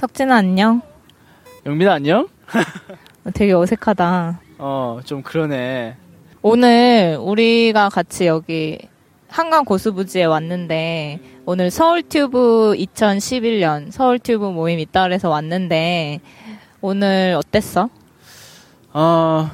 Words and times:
석진아 0.00 0.34
안녕. 0.36 0.80
영민아 1.66 1.92
안녕? 1.92 2.26
되게 3.34 3.52
어색하다. 3.52 4.40
어, 4.56 5.00
좀 5.04 5.22
그러네. 5.22 5.94
오늘 6.40 7.18
우리가 7.20 7.90
같이 7.90 8.24
여기 8.26 8.78
한강 9.28 9.66
고수부지에 9.66 10.24
왔는데 10.24 11.20
오늘 11.44 11.70
서울튜브 11.70 12.74
2011년 12.78 13.90
서울튜브 13.92 14.46
모임 14.46 14.78
있다 14.78 15.02
그래서 15.02 15.28
왔는데 15.28 16.20
오늘 16.80 17.34
어땠어? 17.36 17.90
어, 18.94 19.50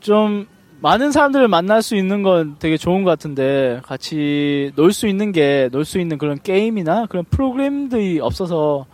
좀 0.00 0.46
많은 0.80 1.10
사람들을 1.10 1.48
만날 1.48 1.80
수 1.80 1.96
있는 1.96 2.22
건 2.22 2.56
되게 2.58 2.76
좋은 2.76 3.02
것 3.02 3.10
같은데 3.10 3.80
같이 3.82 4.72
놀 4.76 4.92
수 4.92 5.08
있는 5.08 5.32
게 5.32 5.70
놀 5.72 5.84
수 5.86 5.98
있는 5.98 6.18
그런 6.18 6.38
게임이나 6.42 7.06
그런 7.06 7.24
프로그램들이 7.30 8.20
없어서 8.20 8.84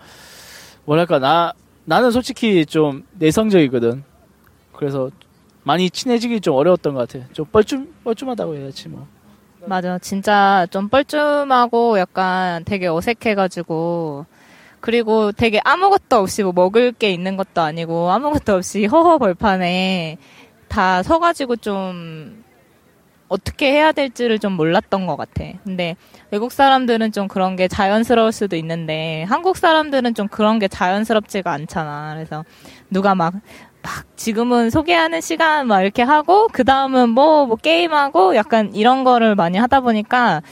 뭐랄까 0.87 1.19
나 1.19 1.53
나는 1.85 2.11
솔직히 2.11 2.65
좀 2.65 3.05
내성적이거든. 3.19 4.03
그래서 4.73 5.11
많이 5.63 5.91
친해지기 5.91 6.41
좀 6.41 6.55
어려웠던 6.55 6.95
것 6.95 7.09
같아. 7.09 7.27
좀 7.33 7.45
뻘쭘 7.47 7.87
뻘쭘하다고 8.05 8.57
해야지 8.57 8.89
뭐. 8.89 9.07
맞아. 9.67 9.99
진짜 9.99 10.67
좀 10.71 10.89
뻘쭘하고 10.89 11.99
약간 11.99 12.65
되게 12.65 12.87
어색해가지고 12.87 14.27
그리고 14.81 15.33
되게 15.33 15.61
아무것도 15.65 16.17
없이 16.17 16.45
뭐 16.45 16.53
먹을 16.53 16.93
게 16.93 17.11
있는 17.11 17.37
것도 17.37 17.61
아니고 17.61 18.11
아무것도 18.11 18.55
없이 18.55 18.87
허허 18.87 19.19
벌판에 19.19 20.19
다 20.69 21.03
서가지고 21.03 21.57
좀 21.57 22.45
어떻게 23.29 23.73
해야 23.73 23.93
될지를 23.93 24.39
좀 24.39 24.53
몰랐던 24.53 25.07
것 25.07 25.17
같아. 25.17 25.45
근데 25.65 25.97
외국 26.31 26.53
사람들은 26.53 27.13
좀 27.13 27.29
그런 27.29 27.57
게 27.57 27.69
자연스러울 27.69 28.33
수도 28.33 28.57
있는데 28.57 29.25
한국 29.29 29.57
사람들은 29.57 30.15
좀 30.15 30.29
그런 30.29 30.59
게 30.59 30.69
자연스럽지가 30.69 31.51
않잖아. 31.51 32.15
그래서 32.15 32.45
누가 32.91 33.15
막, 33.15 33.35
막 33.83 34.17
지금은 34.17 34.71
소개하는 34.71 35.21
시간 35.21 35.67
막 35.67 35.83
이렇게 35.83 36.03
하고 36.03 36.49
그 36.53 36.65
다음은 36.65 37.11
뭐, 37.11 37.47
뭐 37.47 37.57
게임하고 37.57 38.37
약간 38.37 38.73
이런 38.75 39.05
거를 39.05 39.35
많이 39.35 39.59
하다 39.59 39.81
보니까 39.81 40.43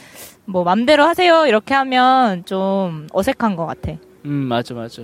뭐 0.47 0.63
맘대로 0.63 1.05
하세요 1.05 1.47
이렇게 1.47 1.73
하면 1.75 2.45
좀 2.45 3.07
어색한 3.13 3.57
것 3.57 3.67
같아. 3.67 3.93
음 4.25 4.33
맞아 4.33 4.75
맞아. 4.75 5.03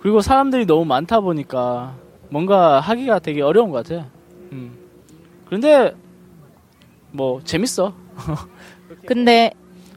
그리고 0.00 0.20
사람들이 0.20 0.66
너무 0.66 0.84
많다 0.84 1.20
보니까 1.20 1.94
뭔가 2.28 2.80
하기가 2.80 3.20
되게 3.20 3.42
어려운 3.42 3.70
것 3.70 3.86
같아. 3.86 4.06
음. 4.52 4.72
그런데 5.46 5.94
뭐 7.10 7.40
재밌어. 7.44 7.94
근데 9.06 9.52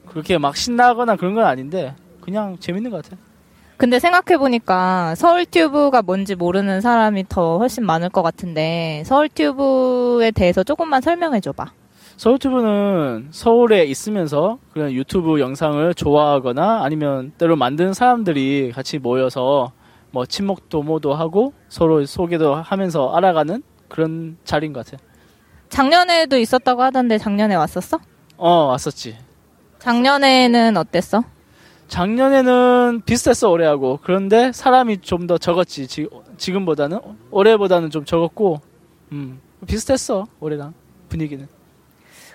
그렇게 0.08 0.38
막 0.38 0.56
신나거나 0.56 1.16
그런 1.16 1.36
건 1.36 1.45
아닌데 1.45 1.95
그냥 2.22 2.58
재밌는 2.59 2.92
것 2.92 3.04
같아. 3.04 3.17
근데 3.78 3.98
생각해 3.98 4.38
보니까 4.38 5.16
서울 5.16 5.45
튜브가 5.45 6.04
뭔지 6.04 6.36
모르는 6.36 6.82
사람이 6.82 7.26
더 7.28 7.58
훨씬 7.58 7.84
많을 7.84 8.09
것 8.09 8.22
같은데 8.22 9.02
서울 9.06 9.28
튜브에 9.28 10.30
대해서 10.32 10.64
조금만 10.64 11.02
설명해 11.02 11.39
줘봐. 11.39 11.72
서울 12.16 12.38
튜브는 12.38 13.30
서울에 13.32 13.84
있으면서 13.86 14.59
그런 14.73 14.92
유튜브 14.92 15.39
영상을 15.39 15.92
좋아하거나 15.95 16.84
아니면 16.84 17.32
때로 17.39 17.56
만드는 17.56 17.94
사람들이 17.94 18.72
같이 18.72 19.00
모여서 19.00 19.72
뭐 20.12 20.28
친목 20.28 20.70
도모도 20.70 21.16
하고 21.16 21.54
서로 21.67 22.06
소개도 22.06 22.54
하면서 22.54 23.12
알아가는 23.16 23.64
그런 23.88 24.38
자리인 24.44 24.73
것 24.73 24.86
같아. 24.86 25.02
작년에도 25.72 26.38
있었다고 26.38 26.83
하던데 26.83 27.17
작년에 27.17 27.55
왔었어? 27.55 27.97
어 28.38 28.50
왔었지. 28.66 29.17
작년에는 29.80 30.77
어땠어? 30.77 31.23
작년에는 31.88 33.02
비슷했어 33.05 33.50
올해하고 33.50 33.99
그런데 34.03 34.52
사람이 34.52 34.99
좀 34.99 35.27
더 35.27 35.38
적었지 35.38 35.88
지, 35.88 36.08
지금보다는 36.38 36.99
올해보다는 37.31 37.89
좀 37.89 38.05
적었고 38.05 38.59
음 39.14 39.39
비슷했어 39.66 40.25
올해랑 40.39 40.73
분위기는. 41.09 41.47